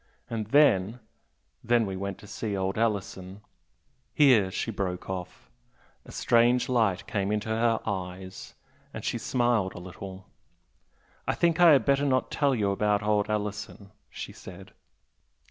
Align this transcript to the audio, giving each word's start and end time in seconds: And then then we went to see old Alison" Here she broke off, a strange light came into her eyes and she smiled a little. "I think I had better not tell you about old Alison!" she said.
And 0.31 0.47
then 0.47 0.99
then 1.63 1.85
we 1.85 1.95
went 1.95 2.17
to 2.17 2.25
see 2.27 2.57
old 2.57 2.75
Alison" 2.75 3.41
Here 4.15 4.49
she 4.49 4.71
broke 4.71 5.07
off, 5.11 5.51
a 6.05 6.11
strange 6.11 6.67
light 6.67 7.05
came 7.05 7.31
into 7.31 7.49
her 7.49 7.79
eyes 7.85 8.55
and 8.95 9.05
she 9.05 9.19
smiled 9.19 9.75
a 9.75 9.79
little. 9.79 10.27
"I 11.27 11.35
think 11.35 11.59
I 11.59 11.73
had 11.73 11.85
better 11.85 12.07
not 12.07 12.31
tell 12.31 12.55
you 12.55 12.71
about 12.71 13.03
old 13.03 13.29
Alison!" 13.29 13.91
she 14.09 14.33
said. 14.33 14.71